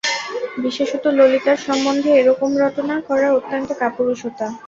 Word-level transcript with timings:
বিশেষত 0.57 1.03
ললিতার 1.17 1.57
সম্বন্ধে 1.67 2.09
এরকম 2.21 2.51
রটনা 2.61 2.95
করা 3.09 3.27
অত্যন্ত 3.31 3.69
কাপুরুষতা। 3.81 4.47